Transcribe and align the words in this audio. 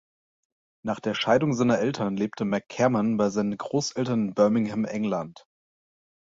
Nach 0.83 0.99
der 0.99 1.13
Scheidung 1.13 1.53
seiner 1.53 1.77
Eltern 1.77 2.17
lebte 2.17 2.43
McCammon 2.43 3.17
bei 3.17 3.29
seinen 3.29 3.55
Großeltern 3.55 4.29
in 4.29 4.33
Birmingham, 4.33 4.83
England. 4.85 5.45